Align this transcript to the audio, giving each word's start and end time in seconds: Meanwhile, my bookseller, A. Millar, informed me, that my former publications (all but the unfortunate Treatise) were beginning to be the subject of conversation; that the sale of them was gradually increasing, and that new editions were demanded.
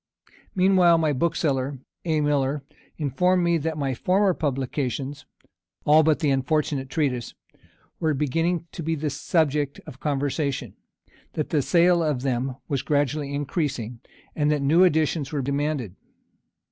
Meanwhile, 0.55 0.97
my 0.97 1.13
bookseller, 1.13 1.77
A. 2.05 2.21
Millar, 2.21 2.63
informed 2.97 3.43
me, 3.43 3.59
that 3.59 3.77
my 3.77 3.93
former 3.93 4.33
publications 4.33 5.27
(all 5.85 6.01
but 6.01 6.21
the 6.21 6.31
unfortunate 6.31 6.89
Treatise) 6.89 7.35
were 7.99 8.15
beginning 8.15 8.65
to 8.71 8.81
be 8.81 8.95
the 8.95 9.11
subject 9.11 9.79
of 9.85 9.99
conversation; 9.99 10.73
that 11.33 11.51
the 11.51 11.61
sale 11.61 12.01
of 12.01 12.23
them 12.23 12.55
was 12.67 12.81
gradually 12.81 13.31
increasing, 13.31 13.99
and 14.35 14.49
that 14.51 14.63
new 14.63 14.83
editions 14.83 15.31
were 15.31 15.43
demanded. 15.43 15.95